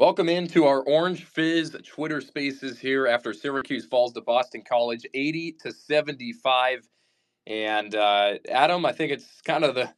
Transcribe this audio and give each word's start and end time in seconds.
Welcome 0.00 0.28
into 0.28 0.64
our 0.64 0.80
Orange 0.80 1.22
Fizz 1.22 1.76
Twitter 1.86 2.20
Spaces 2.20 2.80
here 2.80 3.06
after 3.06 3.32
Syracuse 3.32 3.86
falls 3.86 4.12
to 4.14 4.20
Boston 4.22 4.64
College, 4.68 5.06
eighty 5.14 5.52
to 5.62 5.70
seventy-five. 5.70 6.80
And 7.46 7.94
uh, 7.94 8.38
Adam, 8.50 8.84
I 8.86 8.90
think 8.90 9.12
it's 9.12 9.40
kind 9.42 9.62
of 9.62 9.76
the 9.76 9.88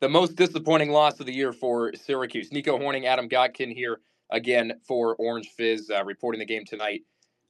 the 0.00 0.08
most 0.08 0.34
disappointing 0.34 0.90
loss 0.90 1.20
of 1.20 1.26
the 1.26 1.32
year 1.32 1.52
for 1.52 1.92
Syracuse. 1.94 2.50
Nico 2.50 2.76
Horning, 2.76 3.06
Adam 3.06 3.28
Gotkin 3.28 3.72
here 3.72 4.00
again 4.30 4.80
for 4.82 5.14
Orange 5.20 5.50
Fizz, 5.50 5.88
uh, 5.88 6.04
reporting 6.04 6.40
the 6.40 6.46
game 6.46 6.64
tonight. 6.64 7.02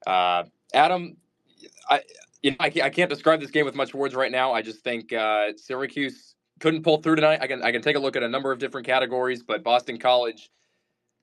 Uh, 0.06 0.44
Adam, 0.75 1.16
I 1.88 2.02
you 2.42 2.50
know 2.50 2.58
I 2.60 2.69
can't, 2.69 2.84
I 2.84 2.91
can't 2.91 3.08
describe 3.08 3.41
this 3.41 3.50
game 3.50 3.64
with 3.64 3.75
much 3.75 3.94
words 3.94 4.14
right 4.14 4.30
now. 4.30 4.52
I 4.52 4.60
just 4.60 4.84
think 4.84 5.10
uh, 5.14 5.52
Syracuse 5.56 6.34
couldn't 6.60 6.82
pull 6.82 7.00
through 7.00 7.16
tonight. 7.16 7.38
I 7.41 7.47
can 7.47 7.62
I 7.62 7.72
can 7.72 7.80
take 7.80 7.97
a 7.97 8.00
look 8.00 8.14
at 8.14 8.22
a 8.22 8.28
number 8.28 8.52
of 8.52 8.58
different 8.58 8.86
categories, 8.86 9.42
but 9.42 9.64
Boston 9.64 9.98
College 9.98 10.50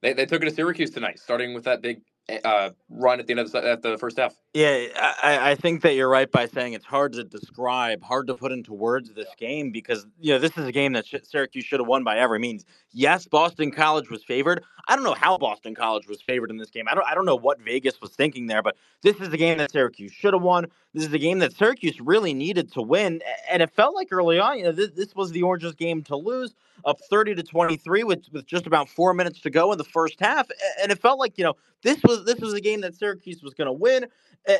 they, 0.01 0.13
they 0.13 0.25
took 0.25 0.41
it 0.41 0.45
to 0.45 0.51
Syracuse 0.51 0.89
tonight, 0.89 1.19
starting 1.19 1.53
with 1.53 1.63
that 1.65 1.81
big 1.81 2.01
uh, 2.43 2.69
run 2.89 3.19
at 3.19 3.27
the 3.27 3.33
end 3.33 3.39
of 3.39 3.51
the, 3.51 3.63
at 3.63 3.81
the 3.81 3.97
first 3.97 4.17
half. 4.17 4.35
Yeah, 4.53 4.87
I, 5.21 5.51
I 5.51 5.55
think 5.55 5.81
that 5.81 5.95
you're 5.95 6.09
right 6.09 6.31
by 6.31 6.47
saying 6.47 6.73
it's 6.73 6.85
hard 6.85 7.13
to 7.13 7.23
describe, 7.23 8.03
hard 8.03 8.27
to 8.27 8.35
put 8.35 8.51
into 8.51 8.73
words 8.73 9.11
this 9.13 9.29
game 9.37 9.71
because 9.71 10.05
you 10.19 10.33
know 10.33 10.39
this 10.39 10.57
is 10.57 10.65
a 10.65 10.71
game 10.71 10.93
that 10.93 11.05
Syracuse 11.23 11.65
should 11.65 11.79
have 11.79 11.87
won 11.87 12.03
by 12.03 12.17
every 12.17 12.39
means. 12.39 12.65
Yes, 12.93 13.25
Boston 13.25 13.71
College 13.71 14.09
was 14.09 14.23
favored. 14.23 14.63
I 14.87 14.95
don't 14.95 15.05
know 15.05 15.13
how 15.13 15.37
Boston 15.37 15.73
College 15.73 16.07
was 16.07 16.21
favored 16.21 16.49
in 16.49 16.57
this 16.57 16.69
game. 16.69 16.87
I 16.89 16.95
don't 16.95 17.05
I 17.07 17.15
don't 17.15 17.25
know 17.25 17.35
what 17.35 17.61
Vegas 17.61 18.01
was 18.01 18.11
thinking 18.11 18.47
there, 18.47 18.61
but 18.61 18.75
this 19.01 19.15
is 19.21 19.29
a 19.31 19.37
game 19.37 19.57
that 19.59 19.71
Syracuse 19.71 20.11
should 20.11 20.33
have 20.33 20.43
won. 20.43 20.65
This 20.93 21.05
is 21.05 21.13
a 21.13 21.19
game 21.19 21.39
that 21.39 21.53
Syracuse 21.53 22.01
really 22.01 22.33
needed 22.33 22.71
to 22.73 22.81
win, 22.81 23.21
and 23.49 23.61
it 23.61 23.69
felt 23.69 23.95
like 23.95 24.09
early 24.11 24.39
on, 24.39 24.57
you 24.57 24.65
know, 24.65 24.73
this, 24.73 24.89
this 24.91 25.15
was 25.15 25.31
the 25.31 25.43
Orange's 25.43 25.75
game 25.75 26.03
to 26.03 26.17
lose, 26.17 26.53
up 26.83 26.99
30 27.09 27.35
to 27.35 27.43
23 27.43 28.03
with 28.03 28.25
with 28.33 28.45
just 28.45 28.67
about 28.67 28.89
four 28.89 29.13
minutes 29.13 29.39
to 29.41 29.49
go 29.49 29.71
in 29.71 29.77
the 29.77 29.85
first 29.85 30.19
half, 30.19 30.49
and 30.81 30.91
it 30.91 30.99
felt 30.99 31.19
like 31.19 31.37
you 31.37 31.45
know 31.45 31.55
this 31.83 32.01
was 32.03 32.25
this 32.25 32.39
was 32.39 32.53
a 32.53 32.61
game 32.61 32.81
that 32.81 32.95
Syracuse 32.95 33.41
was 33.41 33.53
going 33.53 33.67
to 33.67 33.73
win 33.73 34.07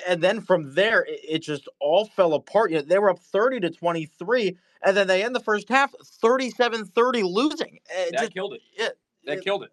and 0.08 0.22
then 0.22 0.42
from 0.42 0.74
there 0.76 1.06
it 1.08 1.40
just 1.40 1.68
all 1.80 2.06
fell 2.06 2.34
apart. 2.34 2.72
You 2.72 2.78
know, 2.78 2.84
they 2.84 3.00
were 3.00 3.10
up 3.10 3.20
30 3.20 3.62
to 3.62 3.70
23 3.70 4.58
and 4.84 4.96
then 4.96 5.08
they 5.08 5.24
end 5.24 5.36
the 5.36 5.42
first 5.42 5.70
half 5.70 5.94
37-30 6.24 7.24
losing. 7.24 7.80
It 7.90 8.12
that 8.12 8.20
just, 8.20 8.34
killed 8.34 8.54
it. 8.54 8.62
it 8.76 8.98
that 9.26 9.38
it, 9.40 9.44
killed 9.44 9.64
it. 9.64 9.72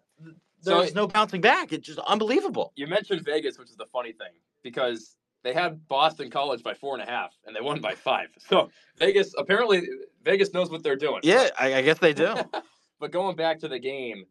There's 0.61 0.89
so, 0.89 0.95
no 0.95 1.07
bouncing 1.07 1.41
back. 1.41 1.71
It's 1.71 1.87
just 1.87 1.99
unbelievable. 1.99 2.73
You 2.75 2.87
mentioned 2.87 3.23
Vegas, 3.23 3.57
which 3.57 3.69
is 3.69 3.77
the 3.77 3.85
funny 3.85 4.11
thing 4.11 4.33
because 4.61 5.15
they 5.43 5.53
had 5.53 5.87
Boston 5.87 6.29
College 6.29 6.63
by 6.63 6.73
four 6.73 6.95
and 6.95 7.07
a 7.07 7.09
half, 7.09 7.33
and 7.45 7.55
they 7.55 7.61
won 7.61 7.79
by 7.79 7.93
five. 7.95 8.27
So 8.39 8.69
Vegas 8.97 9.33
apparently 9.37 9.87
Vegas 10.23 10.53
knows 10.53 10.69
what 10.69 10.83
they're 10.83 10.97
doing. 10.97 11.21
Yeah, 11.23 11.49
I, 11.57 11.75
I 11.75 11.81
guess 11.81 11.99
they 11.99 12.13
do. 12.13 12.35
but 12.99 13.11
going 13.11 13.35
back 13.35 13.59
to 13.59 13.67
the 13.67 13.79
game, 13.79 14.25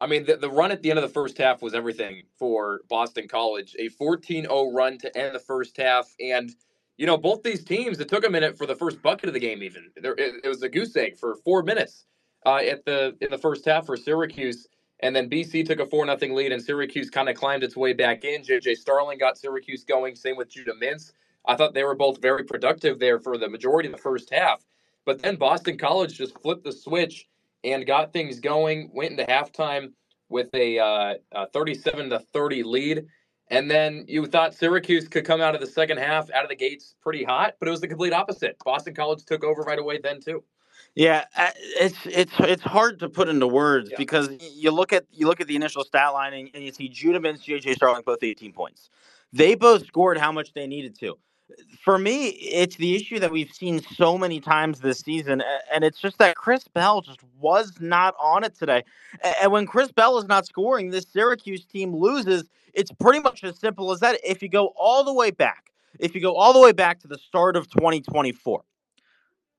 I 0.00 0.06
mean, 0.06 0.26
the, 0.26 0.36
the 0.36 0.50
run 0.50 0.70
at 0.70 0.82
the 0.82 0.90
end 0.90 0.98
of 0.98 1.02
the 1.02 1.12
first 1.12 1.38
half 1.38 1.62
was 1.62 1.74
everything 1.74 2.22
for 2.38 2.82
Boston 2.88 3.28
College. 3.28 3.74
A 3.78 3.88
14 3.88 4.44
0 4.44 4.72
run 4.72 4.98
to 4.98 5.16
end 5.16 5.34
the 5.34 5.40
first 5.40 5.76
half. 5.76 6.12
And, 6.20 6.50
you 6.98 7.06
know, 7.06 7.16
both 7.16 7.42
these 7.42 7.64
teams, 7.64 8.00
it 8.00 8.08
took 8.08 8.26
a 8.26 8.30
minute 8.30 8.58
for 8.58 8.66
the 8.66 8.74
first 8.74 9.00
bucket 9.02 9.28
of 9.28 9.34
the 9.34 9.40
game, 9.40 9.62
even. 9.62 9.90
There, 9.96 10.14
it, 10.18 10.34
it 10.44 10.48
was 10.48 10.62
a 10.62 10.68
goose 10.68 10.96
egg 10.96 11.16
for 11.16 11.36
four 11.44 11.62
minutes 11.62 12.04
uh, 12.44 12.56
at 12.56 12.84
the 12.84 13.16
in 13.20 13.30
the 13.30 13.38
first 13.38 13.64
half 13.64 13.86
for 13.86 13.96
Syracuse. 13.96 14.66
And 15.00 15.14
then 15.14 15.30
BC 15.30 15.64
took 15.64 15.78
a 15.78 15.86
4 15.86 16.18
0 16.18 16.34
lead, 16.34 16.50
and 16.50 16.60
Syracuse 16.60 17.08
kind 17.08 17.28
of 17.28 17.36
climbed 17.36 17.62
its 17.62 17.76
way 17.76 17.92
back 17.92 18.24
in. 18.24 18.42
JJ 18.42 18.76
Starling 18.76 19.18
got 19.18 19.38
Syracuse 19.38 19.84
going. 19.84 20.16
Same 20.16 20.36
with 20.36 20.50
Judah 20.50 20.72
Mintz. 20.82 21.12
I 21.46 21.54
thought 21.54 21.72
they 21.72 21.84
were 21.84 21.94
both 21.94 22.20
very 22.20 22.42
productive 22.44 22.98
there 22.98 23.20
for 23.20 23.38
the 23.38 23.48
majority 23.48 23.88
of 23.88 23.92
the 23.94 24.02
first 24.02 24.32
half. 24.32 24.64
But 25.06 25.22
then 25.22 25.36
Boston 25.36 25.78
College 25.78 26.18
just 26.18 26.38
flipped 26.42 26.64
the 26.64 26.72
switch 26.72 27.28
and 27.62 27.86
got 27.86 28.12
things 28.12 28.40
going. 28.40 28.90
Went 28.92 29.12
into 29.12 29.24
halftime 29.24 29.92
with 30.28 30.52
a, 30.52 30.80
uh, 30.80 31.14
a 31.32 31.46
37 31.50 32.10
to 32.10 32.18
30 32.18 32.64
lead. 32.64 33.06
And 33.50 33.70
then 33.70 34.04
you 34.08 34.26
thought 34.26 34.54
Syracuse 34.54 35.08
could 35.08 35.24
come 35.24 35.40
out 35.40 35.54
of 35.54 35.60
the 35.60 35.66
second 35.66 35.98
half 35.98 36.30
out 36.32 36.42
of 36.42 36.50
the 36.50 36.56
gates 36.56 36.94
pretty 37.00 37.24
hot, 37.24 37.54
but 37.58 37.68
it 37.68 37.70
was 37.70 37.80
the 37.80 37.88
complete 37.88 38.12
opposite. 38.12 38.56
Boston 38.64 38.94
College 38.94 39.24
took 39.24 39.42
over 39.42 39.62
right 39.62 39.78
away 39.78 39.98
then 40.02 40.20
too. 40.20 40.42
Yeah, 40.94 41.24
uh, 41.36 41.50
it's 41.56 41.98
it's 42.06 42.32
it's 42.40 42.62
hard 42.62 42.98
to 43.00 43.08
put 43.08 43.28
into 43.28 43.46
words 43.46 43.90
yeah. 43.90 43.96
because 43.98 44.30
you 44.40 44.70
look 44.70 44.92
at 44.92 45.04
you 45.12 45.26
look 45.26 45.40
at 45.40 45.46
the 45.46 45.56
initial 45.56 45.84
stat 45.84 46.12
lining 46.12 46.50
and 46.54 46.64
you 46.64 46.72
see 46.72 46.88
Judah 46.88 47.20
Mintz, 47.20 47.44
JJ 47.44 47.74
Starling 47.74 48.02
both 48.04 48.22
18 48.22 48.52
points. 48.52 48.90
They 49.32 49.54
both 49.54 49.86
scored 49.86 50.18
how 50.18 50.32
much 50.32 50.54
they 50.54 50.66
needed 50.66 50.98
to 51.00 51.18
for 51.82 51.98
me, 51.98 52.28
it's 52.28 52.76
the 52.76 52.94
issue 52.94 53.18
that 53.18 53.30
we've 53.30 53.52
seen 53.52 53.80
so 53.80 54.18
many 54.18 54.40
times 54.40 54.80
this 54.80 55.00
season, 55.00 55.42
and 55.72 55.84
it's 55.84 56.00
just 56.00 56.18
that 56.18 56.36
Chris 56.36 56.68
Bell 56.68 57.00
just 57.00 57.20
was 57.38 57.80
not 57.80 58.14
on 58.20 58.44
it 58.44 58.54
today. 58.54 58.84
And 59.40 59.52
when 59.52 59.66
Chris 59.66 59.90
Bell 59.92 60.18
is 60.18 60.26
not 60.26 60.46
scoring, 60.46 60.90
this 60.90 61.06
Syracuse 61.10 61.64
team 61.64 61.94
loses. 61.94 62.48
It's 62.74 62.92
pretty 62.92 63.20
much 63.20 63.42
as 63.42 63.58
simple 63.58 63.90
as 63.90 64.00
that. 64.00 64.20
If 64.22 64.42
you 64.42 64.48
go 64.48 64.72
all 64.76 65.02
the 65.02 65.12
way 65.12 65.30
back, 65.30 65.72
if 65.98 66.14
you 66.14 66.20
go 66.20 66.36
all 66.36 66.52
the 66.52 66.60
way 66.60 66.72
back 66.72 67.00
to 67.00 67.08
the 67.08 67.18
start 67.18 67.56
of 67.56 67.68
2024, 67.70 68.62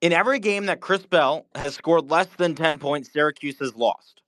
in 0.02 0.14
every 0.14 0.40
game 0.40 0.68
that 0.68 0.80
Chris 0.80 1.06
Bell 1.06 1.46
has 1.56 1.74
scored 1.74 2.10
less 2.10 2.28
than 2.38 2.56
10 2.56 2.80
points, 2.80 3.12
Syracuse 3.12 3.60
has 3.60 3.76
lost. 3.76 4.19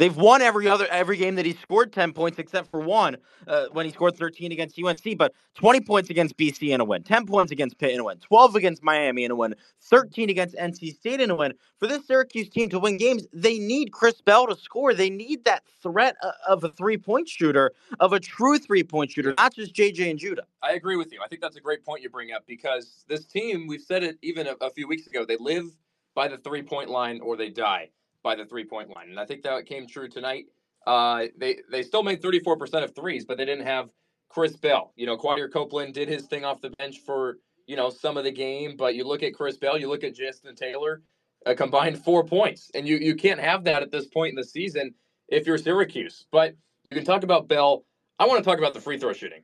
They've 0.00 0.16
won 0.16 0.40
every 0.40 0.66
other 0.66 0.86
every 0.90 1.18
game 1.18 1.34
that 1.34 1.44
he 1.44 1.52
scored 1.52 1.92
10 1.92 2.14
points 2.14 2.38
except 2.38 2.70
for 2.70 2.80
one 2.80 3.18
uh, 3.46 3.66
when 3.72 3.84
he 3.84 3.92
scored 3.92 4.16
13 4.16 4.50
against 4.50 4.82
UNC, 4.82 5.18
but 5.18 5.34
20 5.56 5.82
points 5.82 6.08
against 6.08 6.38
BC 6.38 6.70
in 6.70 6.80
a 6.80 6.86
win, 6.86 7.02
10 7.02 7.26
points 7.26 7.52
against 7.52 7.76
Pitt 7.76 7.90
in 7.90 8.00
a 8.00 8.04
win, 8.04 8.16
12 8.16 8.56
against 8.56 8.82
Miami 8.82 9.24
in 9.24 9.30
a 9.30 9.34
win, 9.34 9.54
13 9.82 10.30
against 10.30 10.56
NC 10.56 10.94
State 10.94 11.20
in 11.20 11.30
a 11.30 11.34
win. 11.34 11.52
For 11.76 11.86
this 11.86 12.06
Syracuse 12.06 12.48
team 12.48 12.70
to 12.70 12.78
win 12.78 12.96
games, 12.96 13.26
they 13.34 13.58
need 13.58 13.92
Chris 13.92 14.22
Bell 14.22 14.46
to 14.46 14.56
score. 14.56 14.94
They 14.94 15.10
need 15.10 15.44
that 15.44 15.64
threat 15.82 16.16
of 16.48 16.64
a 16.64 16.70
three-point 16.70 17.28
shooter, 17.28 17.72
of 17.98 18.14
a 18.14 18.20
true 18.20 18.58
three-point 18.58 19.10
shooter, 19.10 19.34
not 19.36 19.54
just 19.54 19.74
JJ 19.74 20.08
and 20.08 20.18
Judah. 20.18 20.44
I 20.62 20.72
agree 20.72 20.96
with 20.96 21.12
you. 21.12 21.20
I 21.22 21.28
think 21.28 21.42
that's 21.42 21.56
a 21.56 21.60
great 21.60 21.84
point 21.84 22.00
you 22.00 22.08
bring 22.08 22.32
up 22.32 22.46
because 22.46 23.04
this 23.06 23.26
team, 23.26 23.66
we've 23.66 23.82
said 23.82 24.02
it 24.02 24.16
even 24.22 24.46
a, 24.46 24.54
a 24.62 24.70
few 24.70 24.88
weeks 24.88 25.06
ago, 25.06 25.26
they 25.26 25.36
live 25.36 25.66
by 26.14 26.26
the 26.26 26.38
three-point 26.38 26.88
line 26.88 27.20
or 27.20 27.36
they 27.36 27.50
die 27.50 27.90
by 28.22 28.34
the 28.34 28.44
three 28.44 28.64
point 28.64 28.88
line. 28.94 29.10
And 29.10 29.20
I 29.20 29.24
think 29.24 29.42
that 29.42 29.66
came 29.66 29.86
true 29.86 30.08
tonight. 30.08 30.46
Uh, 30.86 31.26
they 31.38 31.58
they 31.70 31.82
still 31.82 32.02
made 32.02 32.22
34% 32.22 32.84
of 32.84 32.94
threes, 32.94 33.24
but 33.24 33.36
they 33.36 33.44
didn't 33.44 33.66
have 33.66 33.90
Chris 34.30 34.56
Bell. 34.56 34.92
You 34.96 35.06
know, 35.06 35.16
Quadir 35.16 35.52
Copeland 35.52 35.92
did 35.92 36.08
his 36.08 36.26
thing 36.26 36.44
off 36.44 36.60
the 36.60 36.70
bench 36.78 37.00
for, 37.04 37.38
you 37.66 37.76
know, 37.76 37.90
some 37.90 38.16
of 38.16 38.24
the 38.24 38.30
game, 38.30 38.76
but 38.76 38.94
you 38.94 39.04
look 39.04 39.22
at 39.22 39.34
Chris 39.34 39.56
Bell, 39.56 39.78
you 39.78 39.88
look 39.88 40.04
at 40.04 40.14
Justin 40.14 40.54
Taylor, 40.54 41.02
a 41.46 41.54
combined 41.54 42.02
four 42.02 42.24
points. 42.24 42.70
And 42.74 42.88
you, 42.88 42.96
you 42.96 43.14
can't 43.14 43.40
have 43.40 43.64
that 43.64 43.82
at 43.82 43.90
this 43.90 44.06
point 44.06 44.30
in 44.30 44.36
the 44.36 44.44
season 44.44 44.94
if 45.28 45.46
you're 45.46 45.58
Syracuse. 45.58 46.26
But 46.30 46.54
you 46.90 46.96
can 46.96 47.04
talk 47.04 47.24
about 47.24 47.48
Bell. 47.48 47.84
I 48.18 48.26
want 48.26 48.42
to 48.42 48.48
talk 48.48 48.58
about 48.58 48.74
the 48.74 48.80
free 48.80 48.98
throw 48.98 49.12
shooting. 49.12 49.42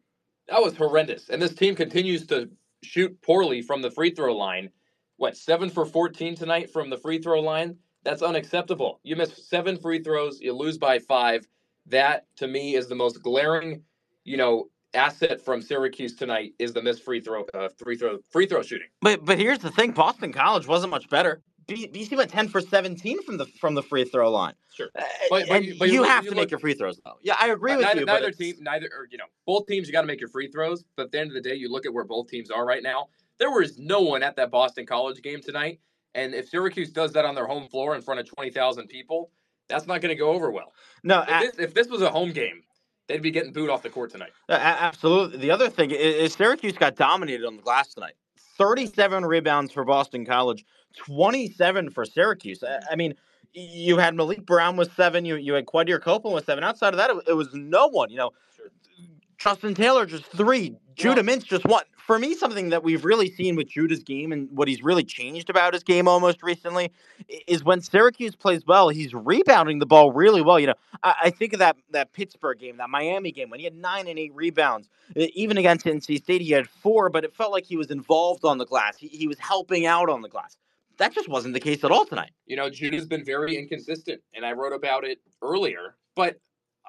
That 0.49 0.63
was 0.63 0.77
horrendous. 0.77 1.29
And 1.29 1.43
this 1.43 1.55
team 1.55 1.75
continues 1.75 2.27
to 2.29 2.49
shoot 2.83 3.21
poorly 3.23 3.63
from 3.63 3.83
the 3.83 3.91
free 3.91 4.11
throw 4.11 4.37
line. 4.37 4.71
What, 5.17 5.37
seven 5.37 5.71
for 5.71 5.85
14 5.85 6.37
tonight 6.37 6.71
from 6.71 6.91
the 6.91 6.99
free 6.99 7.19
throw 7.21 7.41
line? 7.41 7.77
That's 8.07 8.23
unacceptable. 8.23 9.01
You 9.03 9.17
miss 9.17 9.49
seven 9.49 9.77
free 9.77 10.01
throws, 10.01 10.41
you 10.41 10.53
lose 10.53 10.79
by 10.79 11.01
five. 11.01 11.45
That 11.87 12.27
to 12.37 12.47
me 12.47 12.77
is 12.77 12.87
the 12.87 12.95
most 12.95 13.21
glaring, 13.21 13.83
you 14.23 14.37
know, 14.37 14.69
asset 14.95 15.45
from 15.45 15.61
Syracuse 15.61 16.15
tonight 16.15 16.53
is 16.61 16.73
the 16.73 16.81
missed 16.81 17.03
free 17.03 17.21
throw, 17.21 17.45
uh, 17.53 17.69
free 17.77 17.97
throw, 17.97 18.19
free 18.31 18.47
throw 18.47 18.63
shooting. 18.63 18.87
But 19.03 19.25
but 19.25 19.39
here's 19.41 19.59
the 19.59 19.73
thing: 19.73 19.91
Boston 19.91 20.33
College 20.33 20.69
wasn't 20.69 20.93
much 20.93 21.11
better. 21.11 21.43
BC 21.69 22.17
went 22.17 22.31
ten 22.31 22.47
for 22.47 22.61
seventeen 22.61 23.21
from 23.25 23.39
the 23.39 23.47
from 23.61 23.75
the 23.75 23.83
free 23.83 24.05
throw 24.05 24.31
line. 24.31 24.55
Sure, 24.73 24.89
uh, 24.97 25.03
but, 25.29 25.49
but, 25.49 25.65
you, 25.65 25.75
but 25.77 25.91
you, 25.91 26.05
have 26.05 26.25
to 26.27 26.35
make 26.37 26.53
your 26.53 26.61
free 26.61 26.75
throws 26.75 27.01
though. 27.05 27.15
Yeah, 27.23 27.35
I 27.41 27.49
agree 27.49 27.75
with 27.75 27.87
neither, 27.87 28.01
you. 28.01 28.07
Neither 28.07 28.31
team, 28.31 28.55
neither 28.61 28.87
or 28.97 29.09
you 29.11 29.19
know, 29.19 29.25
both 29.47 29.67
teams, 29.67 29.89
you 29.89 29.93
got 29.93 30.03
to 30.03 30.07
make 30.07 30.21
your 30.21 30.29
free 30.29 30.49
throws. 30.49 30.85
But 30.95 31.07
at 31.07 31.13
the 31.13 31.19
end 31.19 31.31
of 31.31 31.35
the 31.35 31.41
day, 31.41 31.57
you 31.57 31.73
look 31.73 31.87
at 31.87 31.93
where 31.93 32.05
both 32.05 32.29
teams 32.29 32.53
are 32.53 32.65
right 32.65 32.85
now. 32.85 33.09
There 33.39 33.51
was 33.51 33.79
no 33.79 34.01
one 34.01 34.23
at 34.23 34.37
that 34.37 34.53
Boston 34.53 34.87
College 34.87 35.21
game 35.23 35.43
tonight, 35.43 35.81
and 36.17 36.35
if 36.35 36.49
Syracuse 36.49 36.91
does 36.91 37.13
that 37.13 37.25
on 37.25 37.35
their 37.35 37.47
home 37.47 37.69
floor 37.69 37.95
in 37.95 38.03
front 38.03 38.19
of 38.19 38.27
twenty 38.27 38.51
thousand 38.51 38.89
people, 38.89 39.31
that's 39.69 39.87
not 39.87 40.01
going 40.01 40.11
to 40.11 40.19
go 40.19 40.31
over 40.31 40.51
well. 40.51 40.73
No, 41.05 41.25
if, 41.29 41.57
this, 41.57 41.65
if 41.69 41.75
this 41.75 41.89
was 41.89 42.03
a 42.03 42.11
home 42.11 42.33
game, 42.33 42.63
they'd 43.07 43.23
be 43.23 43.31
getting 43.31 43.53
booed 43.53 43.71
off 43.71 43.83
the 43.83 43.91
court 43.91 44.11
tonight. 44.11 44.33
Absolutely. 44.49 45.39
The 45.39 45.51
other 45.51 45.69
thing 45.69 45.91
is, 45.91 46.33
Syracuse 46.33 46.77
got 46.77 46.97
dominated 46.97 47.47
on 47.47 47.57
the 47.57 47.63
glass 47.63 47.95
tonight. 47.95 48.15
37 48.59 49.25
rebounds 49.25 49.71
for 49.71 49.85
Boston 49.85 50.25
College, 50.25 50.65
27 50.97 51.91
for 51.91 52.07
Syracuse. 52.07 52.65
I 52.91 52.97
mean, 52.97 53.15
you 53.53 53.99
had 53.99 54.15
Maliq 54.15 54.45
Brown 54.47 54.77
with 54.77 54.93
seven. 54.95 55.25
You 55.25 55.37
you 55.37 55.53
had 55.53 55.67
Quadir 55.67 56.01
Copeland 56.01 56.35
with 56.35 56.47
seven. 56.47 56.65
Outside 56.65 56.95
of 56.95 56.99
that, 56.99 57.11
it, 57.11 57.17
it 57.29 57.33
was 57.35 57.49
no 57.53 57.89
one. 57.89 58.11
You 58.11 58.17
know. 58.17 58.31
Justin 59.39 59.75
Taylor 59.75 60.07
just 60.07 60.25
three. 60.25 60.75
Judah 60.95 61.23
Mintz 61.23 61.45
just 61.45 61.67
one. 61.67 61.85
For 62.07 62.21
me, 62.21 62.35
something 62.35 62.69
that 62.69 62.85
we've 62.85 63.05
really 63.05 63.29
seen 63.29 63.57
with 63.57 63.69
Judah's 63.69 64.05
game 64.05 64.31
and 64.31 64.49
what 64.53 64.69
he's 64.69 64.81
really 64.81 65.03
changed 65.03 65.51
about 65.51 65.75
his 65.75 65.83
game 65.83 66.07
almost 66.07 66.41
recently 66.41 66.93
is 67.49 67.65
when 67.65 67.81
Syracuse 67.81 68.37
plays 68.37 68.65
well, 68.65 68.91
he's 68.91 69.13
rebounding 69.13 69.81
the 69.81 69.87
ball 69.87 70.13
really 70.13 70.41
well. 70.41 70.61
You 70.61 70.69
know, 70.69 70.75
I, 71.03 71.15
I 71.25 71.31
think 71.31 71.53
of 71.53 71.59
that 71.59 71.77
that 71.91 72.13
Pittsburgh 72.13 72.61
game, 72.61 72.77
that 72.77 72.91
Miami 72.91 73.33
game, 73.33 73.51
when 73.51 73.59
he 73.59 73.65
had 73.65 73.75
nine 73.75 74.07
and 74.07 74.21
eight 74.21 74.33
rebounds. 74.37 74.89
Even 75.17 75.59
against 75.59 75.85
NC 75.85 76.23
State, 76.23 76.43
he 76.43 76.53
had 76.53 76.69
four, 76.69 77.11
but 77.11 77.25
it 77.25 77.35
felt 77.35 77.51
like 77.51 77.65
he 77.65 77.77
was 77.77 77.91
involved 77.91 78.45
on 78.45 78.59
the 78.59 78.67
glass. 78.67 78.97
He, 78.97 79.09
he 79.09 79.27
was 79.27 79.39
helping 79.41 79.85
out 79.85 80.09
on 80.09 80.23
the 80.23 80.29
glass. 80.29 80.57
That 80.99 81.13
just 81.13 81.29
wasn't 81.29 81.55
the 81.55 81.61
case 81.61 81.83
at 81.83 81.91
all 81.91 82.07
tonight. 82.07 82.31
You 82.47 82.55
know, 82.55 82.71
Judah's 82.71 83.07
been 83.07 83.25
very 83.25 83.57
inconsistent, 83.57 84.21
and 84.33 84.47
I 84.47 84.53
wrote 84.53 84.73
about 84.73 85.05
it 85.05 85.19
earlier, 85.43 85.97
but 86.15 86.39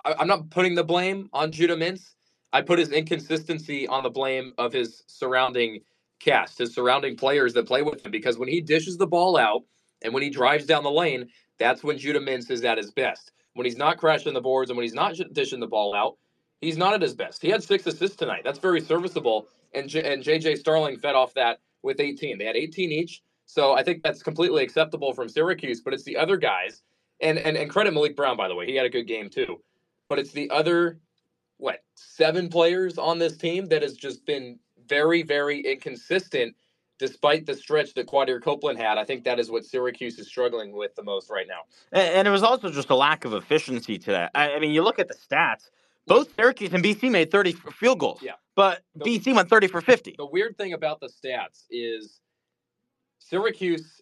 I, 0.06 0.14
I'm 0.20 0.28
not 0.28 0.52
putting 0.52 0.76
the 0.76 0.84
blame 0.84 1.28
on 1.34 1.52
Judah 1.52 1.76
Mintz. 1.76 2.14
I 2.54 2.62
put 2.62 2.80
his 2.80 2.92
inconsistency 2.92 3.88
on 3.88 4.04
the 4.04 4.10
blame 4.10 4.54
of 4.58 4.74
his 4.74 5.04
surrounding 5.08 5.82
cast, 6.20 6.58
his 6.60 6.74
surrounding 6.74 7.16
players 7.16 7.54
that 7.54 7.68
play 7.68 7.82
with 7.82 8.06
him. 8.06 8.12
Because 8.12 8.38
when 8.38 8.48
he 8.50 8.62
dishes 8.62 8.98
the 8.98 9.08
ball 9.08 9.38
out 9.38 9.64
and 10.02 10.14
when 10.14 10.24
he 10.24 10.30
drives 10.30 10.66
down 10.66 10.84
the 10.84 10.92
lane, 10.92 11.28
that's 11.60 11.84
when 11.84 11.98
Judah 11.98 12.20
Mintz 12.20 12.50
is 12.50 12.64
at 12.64 12.78
his 12.78 12.92
best. 12.92 13.32
When 13.54 13.66
he's 13.66 13.78
not 13.78 13.98
crashing 13.98 14.34
the 14.34 14.42
boards 14.42 14.70
and 14.70 14.78
when 14.78 14.84
he's 14.84 14.94
not 14.94 15.16
dishing 15.34 15.60
the 15.60 15.68
ball 15.68 15.96
out, 15.96 16.18
he's 16.62 16.78
not 16.78 16.94
at 16.94 17.02
his 17.02 17.16
best. 17.16 17.42
He 17.42 17.50
had 17.50 17.64
six 17.64 17.86
assists 17.88 18.16
tonight. 18.16 18.42
That's 18.44 18.60
very 18.60 18.82
serviceable. 18.82 19.48
And 19.74 19.90
J- 19.90 20.14
and 20.14 20.24
JJ 20.24 20.60
Starling 20.60 20.98
fed 20.98 21.16
off 21.16 21.34
that 21.34 21.60
with 21.82 22.00
18. 22.00 22.38
They 22.38 22.46
had 22.46 22.56
18 22.56 22.92
each. 22.92 23.22
So 23.46 23.74
I 23.74 23.84
think 23.84 24.04
that's 24.04 24.22
completely 24.22 24.64
acceptable 24.64 25.14
from 25.14 25.28
Syracuse. 25.30 25.82
But 25.82 25.94
it's 25.94 26.04
the 26.04 26.18
other 26.18 26.38
guys, 26.38 26.84
and 27.22 27.40
and 27.40 27.58
and 27.58 27.70
credit 27.70 27.94
Maliq 27.94 28.16
Brown 28.16 28.38
by 28.38 28.48
the 28.48 28.56
way. 28.56 28.66
He 28.66 28.76
had 28.76 28.86
a 28.86 28.90
good 28.90 29.08
game 29.08 29.30
too. 29.30 29.62
But 30.10 30.20
it's 30.20 30.32
the 30.32 30.50
other 30.52 31.00
what 31.58 31.84
seven 31.96 32.50
players 32.50 32.98
on 32.98 33.20
this 33.20 33.38
team 33.38 33.68
that 33.68 33.82
has 33.82 33.96
just 33.96 34.26
been 34.26 34.60
very, 34.88 35.24
very 35.24 35.60
inconsistent 35.60 36.56
despite 37.00 37.46
the 37.46 37.54
stretch 37.54 37.94
that 37.94 38.08
Quadir 38.08 38.42
Copeland 38.42 38.80
had. 38.80 38.98
I 38.98 39.04
think 39.04 39.24
that 39.26 39.40
is 39.40 39.52
what 39.52 39.66
Syracuse 39.66 40.18
is 40.18 40.28
struggling 40.28 40.72
with 40.72 40.96
the 40.96 41.04
most 41.04 41.30
right 41.30 41.48
now. 41.48 41.62
And, 41.92 42.16
and 42.16 42.28
it 42.28 42.32
was 42.32 42.44
also 42.44 42.72
just 42.72 42.90
a 42.90 42.96
lack 42.96 43.26
of 43.26 43.34
efficiency 43.34 43.98
to 44.00 44.12
that. 44.12 44.32
I, 44.34 44.54
I, 44.54 44.60
mean, 44.60 44.72
you 44.72 44.84
look 44.84 45.00
at 45.00 45.08
the 45.08 45.14
stats. 45.14 45.70
Both 46.08 46.34
Syracuse 46.36 46.74
and 46.74 46.84
BC 46.84 47.12
made 47.12 47.32
30 47.32 47.52
field 47.52 48.00
goals. 48.00 48.22
Yeah. 48.24 48.34
But 48.56 48.82
the, 48.96 49.20
BC 49.20 49.36
went 49.36 49.50
30 49.50 49.68
for 49.68 49.82
50. 49.82 50.16
The 50.18 50.26
weird 50.26 50.58
thing 50.58 50.74
about 50.74 51.02
the 51.02 51.08
stats 51.08 51.66
is 51.70 52.22
Syracuse 53.20 54.02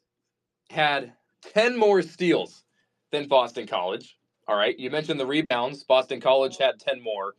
had 0.70 1.14
10 1.54 1.78
more 1.78 2.02
steals 2.02 2.64
than 3.12 3.28
Boston 3.28 3.66
College. 3.66 4.18
All 4.48 4.56
right. 4.56 4.78
You 4.78 4.92
mentioned 4.92 5.20
the 5.20 5.26
rebounds. 5.26 5.84
Boston 5.84 6.22
College 6.22 6.58
had 6.58 6.80
10 6.80 7.02
more. 7.02 7.34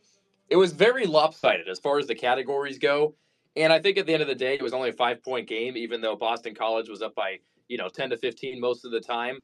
It 0.49 0.57
was 0.57 0.73
very 0.73 1.07
lopsided 1.07 1.69
as 1.69 1.79
far 1.79 1.99
as 1.99 2.07
the 2.07 2.15
categories 2.15 2.79
go. 2.79 3.15
And 3.55 3.73
I 3.73 3.81
think 3.81 3.97
at 3.97 4.07
the 4.07 4.13
end 4.13 4.23
of 4.23 4.29
the 4.29 4.35
day, 4.35 4.55
it 4.55 4.63
was 4.63 4.73
only 4.73 4.91
a 4.91 4.95
five 4.95 5.23
point 5.23 5.49
game, 5.49 5.77
even 5.77 6.01
though 6.01 6.17
Boston 6.17 6.55
College 6.55 6.89
was 6.89 7.03
up 7.03 7.15
by, 7.15 7.39
you 7.69 7.79
know, 7.79 7.89
10 7.89 8.11
to 8.11 8.17
15 8.17 8.61
most 8.61 8.85
of 8.85 8.91
the 8.91 9.01
time. 9.01 9.39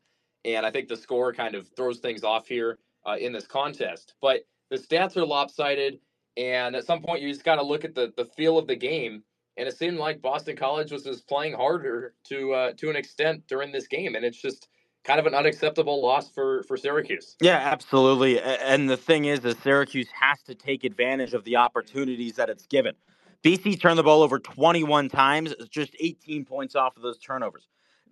And 0.45 0.67
I 0.67 0.71
think 0.71 0.89
the 0.89 0.97
score 0.97 1.33
kind 1.33 1.55
of 1.55 1.69
throws 1.77 1.99
things 2.01 2.25
off 2.25 2.47
here 2.49 2.79
uh, 3.07 3.17
in 3.19 3.33
this 3.33 3.47
contest. 3.47 4.15
But 4.21 4.41
the 4.71 4.77
stats 4.77 5.17
are 5.17 5.25
lopsided. 5.25 5.99
And 6.37 6.75
at 6.75 6.85
some 6.85 7.03
point, 7.03 7.23
you 7.23 7.31
just 7.31 7.45
got 7.45 7.57
to 7.57 7.63
look 7.63 7.85
at 7.85 7.95
the, 7.95 8.13
the 8.17 8.25
feel 8.25 8.59
of 8.59 8.67
the 8.67 8.77
game. 8.77 9.23
And 9.57 9.69
it 9.69 9.77
seemed 9.77 9.99
like 9.99 10.23
Boston 10.23 10.57
College 10.57 10.91
was 10.91 11.05
just 11.05 11.29
playing 11.29 11.53
harder 11.53 12.15
to 12.25 12.53
uh, 12.53 12.73
to 12.79 12.91
an 12.91 12.97
extent 12.97 13.47
during 13.47 13.71
this 13.71 13.87
game. 13.87 14.15
And 14.15 14.25
it's 14.25 14.41
just 14.41 14.69
kind 15.05 15.21
of 15.21 15.27
an 15.27 15.35
unacceptable 15.35 16.03
loss 16.03 16.29
for 16.31 16.63
for 16.65 16.77
Syracuse. 16.77 17.37
Yeah, 17.41 17.59
absolutely. 17.59 18.41
And 18.41 18.89
the 18.89 18.97
thing 18.97 19.27
is, 19.27 19.45
is 19.45 19.57
Syracuse 19.63 20.09
has 20.19 20.43
to 20.43 20.55
take 20.55 20.85
advantage 20.85 21.35
of 21.35 21.45
the 21.45 21.57
opportunities 21.57 22.37
that 22.37 22.49
it's 22.49 22.67
given. 22.67 22.95
BC 23.43 23.81
turned 23.81 23.99
the 23.99 24.05
ball 24.05 24.23
over 24.23 24.39
21 24.39 25.09
times, 25.09 25.53
just 25.69 25.97
18 25.99 26.45
points 26.45 26.77
off 26.77 26.97
of 26.97 27.03
those 27.03 27.19
turnovers 27.19 27.67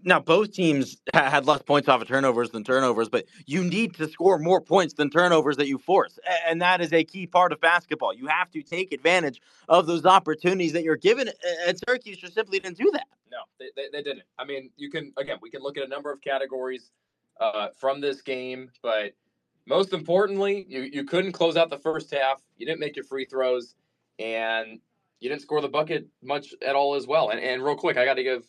now 0.05 0.20
both 0.20 0.52
teams 0.52 0.97
had 1.14 1.47
less 1.47 1.62
points 1.62 1.88
off 1.88 2.02
of 2.02 2.08
turnovers 2.08 2.50
than 2.50 2.64
turnovers, 2.64 3.08
but 3.08 3.26
you 3.47 3.62
need 3.62 3.94
to 3.94 4.08
score 4.08 4.38
more 4.38 4.61
points 4.61 4.94
than 4.94 5.11
turnovers 5.11 5.56
that 5.56 5.69
you 5.69 5.79
force. 5.79 6.19
And 6.47 6.61
that 6.62 6.81
is 6.81 6.93
a 6.93 7.05
key 7.05 7.26
part 7.26 7.52
of 7.52 7.61
basketball. 7.61 8.14
You 8.14 8.26
have 8.26 8.50
to 8.52 8.62
take 8.62 8.93
advantage 8.93 9.41
of 9.69 9.87
those 9.87 10.05
opportunities 10.05 10.73
that 10.73 10.82
you're 10.82 10.97
given. 10.97 11.31
And 11.67 11.79
Syracuse 11.87 12.19
just 12.19 12.35
simply 12.35 12.58
didn't 12.58 12.79
do 12.79 12.91
that. 12.93 13.06
No, 13.31 13.38
they, 13.58 13.67
they, 13.76 13.88
they 13.93 14.02
didn't. 14.02 14.25
I 14.38 14.44
mean, 14.44 14.70
you 14.76 14.91
can, 14.91 15.12
again, 15.17 15.38
we 15.41 15.50
can 15.50 15.62
look 15.62 15.76
at 15.76 15.85
a 15.85 15.88
number 15.88 16.12
of 16.12 16.20
categories 16.20 16.91
uh, 17.41 17.69
from 17.76 18.00
this 18.00 18.20
game, 18.23 18.70
but 18.82 19.12
most 19.67 19.93
importantly, 19.93 20.67
you, 20.69 20.82
you 20.82 21.05
couldn't 21.05 21.32
close 21.32 21.56
out 21.56 21.70
the 21.70 21.79
first 21.79 22.12
half. 22.12 22.43
You 22.56 22.67
didn't 22.67 22.81
make 22.81 22.96
your 22.96 23.05
free 23.05 23.25
throws, 23.25 23.76
and 24.19 24.81
you 25.20 25.29
didn't 25.29 25.43
score 25.43 25.61
the 25.61 25.69
bucket 25.69 26.08
much 26.23 26.55
at 26.67 26.75
all 26.75 26.94
as 26.94 27.06
well. 27.06 27.31
And, 27.31 27.38
and 27.38 27.62
real 27.62 27.76
quick, 27.76 27.96
I 27.96 28.05
got 28.05 28.14
to 28.14 28.25
give 28.25 28.44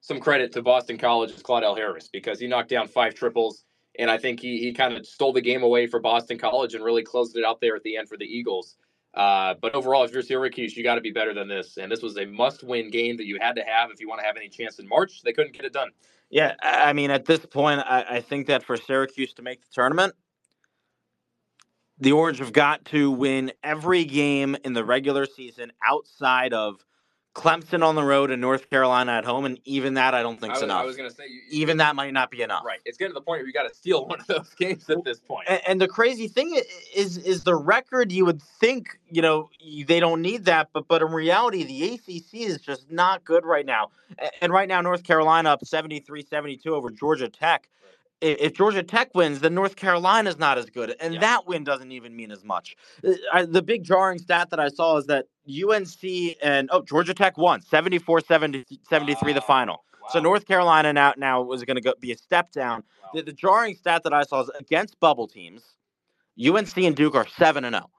some 0.00 0.20
credit 0.20 0.52
to 0.52 0.62
Boston 0.62 0.98
College's 0.98 1.42
Claudell 1.42 1.76
Harris 1.76 2.08
because 2.08 2.38
he 2.38 2.46
knocked 2.46 2.68
down 2.68 2.88
five 2.88 3.14
triples. 3.14 3.64
And 3.98 4.10
I 4.10 4.18
think 4.18 4.40
he, 4.40 4.58
he 4.58 4.72
kind 4.72 4.94
of 4.94 5.06
stole 5.06 5.32
the 5.32 5.40
game 5.40 5.62
away 5.62 5.86
for 5.86 6.00
Boston 6.00 6.38
College 6.38 6.74
and 6.74 6.84
really 6.84 7.02
closed 7.02 7.36
it 7.36 7.44
out 7.44 7.60
there 7.60 7.74
at 7.74 7.82
the 7.82 7.96
end 7.96 8.08
for 8.08 8.16
the 8.16 8.26
Eagles. 8.26 8.76
Uh, 9.14 9.54
but 9.62 9.74
overall, 9.74 10.04
if 10.04 10.12
you're 10.12 10.22
Syracuse, 10.22 10.76
you 10.76 10.84
got 10.84 10.96
to 10.96 11.00
be 11.00 11.10
better 11.10 11.32
than 11.32 11.48
this. 11.48 11.78
And 11.78 11.90
this 11.90 12.02
was 12.02 12.18
a 12.18 12.26
must 12.26 12.62
win 12.62 12.90
game 12.90 13.16
that 13.16 13.24
you 13.24 13.38
had 13.40 13.56
to 13.56 13.62
have 13.62 13.90
if 13.90 14.00
you 14.00 14.08
want 14.08 14.20
to 14.20 14.26
have 14.26 14.36
any 14.36 14.50
chance 14.50 14.78
in 14.78 14.86
March. 14.86 15.22
They 15.22 15.32
couldn't 15.32 15.54
get 15.54 15.64
it 15.64 15.72
done. 15.72 15.88
Yeah. 16.28 16.54
I 16.62 16.92
mean, 16.92 17.10
at 17.10 17.24
this 17.24 17.44
point, 17.46 17.80
I, 17.80 18.04
I 18.08 18.20
think 18.20 18.48
that 18.48 18.62
for 18.62 18.76
Syracuse 18.76 19.32
to 19.34 19.42
make 19.42 19.62
the 19.62 19.68
tournament, 19.72 20.14
the 21.98 22.12
Orange 22.12 22.38
have 22.40 22.52
got 22.52 22.84
to 22.86 23.10
win 23.10 23.52
every 23.62 24.04
game 24.04 24.56
in 24.64 24.74
the 24.74 24.84
regular 24.84 25.24
season 25.24 25.72
outside 25.82 26.52
of 26.52 26.84
Clemson 27.36 27.84
on 27.84 27.96
the 27.96 28.02
road 28.02 28.30
and 28.30 28.40
North 28.40 28.70
Carolina 28.70 29.12
at 29.12 29.26
home, 29.26 29.44
and 29.44 29.60
even 29.66 29.92
that 29.94 30.14
I 30.14 30.22
don't 30.22 30.40
think 30.40 30.56
is 30.56 30.62
enough. 30.62 30.80
I 30.80 30.86
was 30.86 30.96
going 30.96 31.10
to 31.10 31.14
say, 31.14 31.24
you, 31.28 31.42
even 31.50 31.76
that 31.76 31.94
might 31.94 32.14
not 32.14 32.30
be 32.30 32.40
enough. 32.40 32.64
Right, 32.64 32.80
it's 32.86 32.96
getting 32.96 33.10
to 33.10 33.14
the 33.14 33.20
point 33.20 33.40
where 33.40 33.46
you 33.46 33.52
got 33.52 33.68
to 33.68 33.74
steal 33.74 34.06
one 34.06 34.20
of 34.20 34.26
those 34.26 34.54
games 34.58 34.88
at 34.88 35.04
this 35.04 35.20
point. 35.20 35.46
And, 35.46 35.60
and, 35.68 35.80
the 35.80 35.86
crazy 35.86 36.28
thing 36.28 36.58
is, 36.94 37.18
is 37.18 37.44
the 37.44 37.54
record. 37.54 38.10
You 38.10 38.24
would 38.24 38.40
think, 38.40 38.98
you 39.10 39.20
know, 39.20 39.50
they 39.86 40.00
don't 40.00 40.22
need 40.22 40.46
that, 40.46 40.70
but 40.72 40.88
but 40.88 41.02
in 41.02 41.08
reality, 41.08 41.62
the 41.64 41.94
ACC 41.94 42.48
is 42.48 42.58
just 42.58 42.90
not 42.90 43.22
good 43.22 43.44
right 43.44 43.66
now. 43.66 43.90
And 44.40 44.50
right 44.50 44.66
now, 44.66 44.80
North 44.80 45.04
Carolina 45.04 45.50
up 45.50 45.60
73-72 45.60 46.66
over 46.68 46.88
Georgia 46.90 47.28
Tech 47.28 47.68
if 48.22 48.54
Georgia 48.54 48.82
Tech 48.82 49.14
wins, 49.14 49.40
then 49.40 49.54
North 49.54 49.76
Carolina 49.76 50.30
is 50.30 50.38
not 50.38 50.56
as 50.56 50.70
good, 50.70 50.96
and 51.00 51.14
yeah. 51.14 51.20
that 51.20 51.46
win 51.46 51.64
doesn't 51.64 51.92
even 51.92 52.16
mean 52.16 52.30
as 52.30 52.42
much. 52.42 52.74
I, 53.30 53.44
the 53.44 53.60
big 53.60 53.84
jarring 53.84 54.18
stat 54.18 54.48
that 54.50 54.58
I 54.58 54.68
saw 54.68 54.96
is 54.96 55.06
that 55.06 55.26
UNC 55.48 56.36
and 56.42 56.68
oh 56.72 56.82
Georgia 56.82 57.14
Tech 57.14 57.38
won 57.38 57.60
74-73 57.60 59.22
wow. 59.22 59.32
the 59.32 59.40
final. 59.40 59.84
Wow. 60.02 60.08
So 60.12 60.20
North 60.20 60.46
Carolina 60.46 60.92
now 60.92 61.14
now 61.16 61.42
was 61.42 61.64
going 61.64 61.80
to 61.80 61.96
be 62.00 62.12
a 62.12 62.16
step 62.16 62.52
down. 62.52 62.82
Wow. 63.02 63.10
The, 63.14 63.22
the, 63.22 63.32
jarring 63.32 63.74
stat 63.74 64.02
that 64.04 64.12
I 64.12 64.22
saw 64.22 64.42
is 64.42 64.50
against 64.58 64.98
bubble 65.00 65.28
teams, 65.28 65.62
UNC 66.44 66.76
and 66.78 66.96
Duke 66.96 67.14
are 67.14 67.26
seven 67.26 67.64
and 67.64 67.74
zero. 67.74 67.86
Oh. 67.86 67.90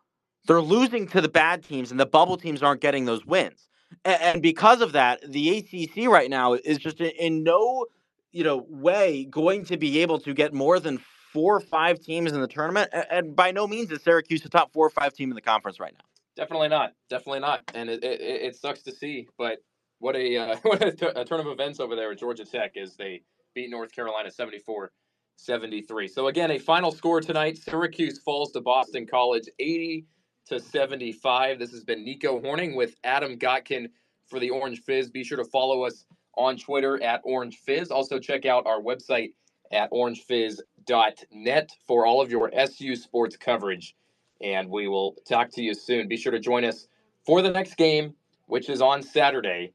They're 0.45 0.61
losing 0.61 1.07
to 1.09 1.19
the 1.19 1.29
bad 1.29 1.63
teams, 1.63 1.91
and 1.91 1.99
the 1.99 2.05
bubble 2.05 2.37
teams 2.37 2.63
aren't 2.63 2.79
getting 2.79 3.05
those 3.05 3.25
wins. 3.25 3.67
And, 4.05 4.21
and 4.21 4.41
because 4.41 4.79
of 4.81 4.93
that, 4.93 5.21
the 5.29 5.57
ACC 5.57 6.07
right 6.07 6.29
now 6.29 6.53
is 6.53 6.77
just 6.77 7.01
in, 7.01 7.11
in 7.19 7.43
no 7.43 7.85
you 8.31 8.43
know 8.43 8.65
way 8.69 9.25
going 9.25 9.65
to 9.65 9.77
be 9.77 9.99
able 9.99 10.19
to 10.19 10.33
get 10.33 10.53
more 10.53 10.79
than 10.79 10.99
four 11.33 11.55
or 11.55 11.59
five 11.59 11.99
teams 11.99 12.31
in 12.31 12.41
the 12.41 12.47
tournament. 12.47 12.89
And 13.11 13.35
by 13.35 13.51
no 13.51 13.67
means 13.67 13.91
is 13.91 14.01
Syracuse 14.01 14.41
the 14.41 14.49
top 14.49 14.71
four 14.71 14.85
or 14.85 14.89
five 14.89 15.13
team 15.13 15.29
in 15.29 15.35
the 15.35 15.41
conference 15.41 15.79
right 15.79 15.93
now. 15.93 16.05
Definitely 16.37 16.69
not. 16.69 16.93
Definitely 17.09 17.39
not. 17.39 17.63
And 17.73 17.89
it, 17.89 18.03
it, 18.03 18.21
it 18.21 18.55
sucks 18.55 18.83
to 18.83 18.91
see, 18.91 19.27
but 19.37 19.57
what 19.99 20.15
a 20.15 20.37
uh, 20.37 20.55
what 20.61 20.81
a, 20.83 20.91
t- 20.91 21.09
a 21.15 21.25
turn 21.25 21.39
of 21.39 21.47
events 21.47 21.79
over 21.79 21.95
there 21.95 22.11
at 22.11 22.19
Georgia 22.19 22.45
Tech 22.45 22.73
is 22.75 22.95
they 22.95 23.23
beat 23.55 23.69
North 23.71 23.91
Carolina 23.91 24.31
74 24.31 24.91
73. 25.37 26.07
So 26.07 26.27
again, 26.27 26.51
a 26.51 26.59
final 26.59 26.91
score 26.91 27.21
tonight. 27.21 27.57
Syracuse 27.57 28.19
falls 28.19 28.51
to 28.51 28.61
Boston 28.61 29.05
College 29.05 29.47
80 29.59 30.05
to 30.47 30.59
75. 30.59 31.59
This 31.59 31.71
has 31.71 31.83
been 31.83 32.03
Nico 32.05 32.39
Horning 32.39 32.75
with 32.75 32.95
Adam 33.03 33.37
Gotkin 33.37 33.89
for 34.27 34.39
the 34.39 34.49
Orange 34.49 34.81
Fizz. 34.83 35.09
Be 35.09 35.23
sure 35.23 35.37
to 35.37 35.45
follow 35.45 35.83
us 35.83 36.05
on 36.35 36.57
Twitter 36.57 37.01
at 37.03 37.21
Orange 37.23 37.57
Fizz. 37.57 37.89
Also, 37.91 38.19
check 38.19 38.45
out 38.45 38.65
our 38.67 38.79
website 38.79 39.33
at 39.71 39.91
orangefizz.net 39.91 41.69
for 41.87 42.05
all 42.05 42.21
of 42.21 42.31
your 42.31 42.51
SU 42.53 42.95
sports 42.95 43.35
coverage. 43.35 43.95
And 44.41 44.69
we 44.69 44.87
will 44.87 45.15
talk 45.27 45.49
to 45.51 45.61
you 45.61 45.73
soon. 45.73 46.07
Be 46.07 46.17
sure 46.17 46.31
to 46.31 46.39
join 46.39 46.65
us 46.65 46.87
for 47.25 47.41
the 47.41 47.51
next 47.51 47.75
game, 47.75 48.13
which 48.47 48.69
is 48.69 48.81
on 48.81 49.03
Saturday. 49.03 49.73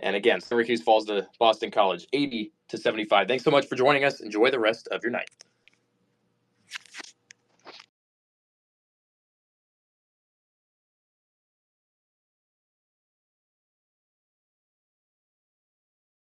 And 0.00 0.16
again, 0.16 0.40
Syracuse 0.40 0.82
falls 0.82 1.06
to 1.06 1.26
Boston 1.38 1.70
College 1.70 2.06
80 2.12 2.52
to 2.68 2.78
75. 2.78 3.28
Thanks 3.28 3.44
so 3.44 3.50
much 3.50 3.66
for 3.66 3.76
joining 3.76 4.04
us. 4.04 4.20
Enjoy 4.20 4.50
the 4.50 4.60
rest 4.60 4.88
of 4.88 5.02
your 5.02 5.12
night. 5.12 5.30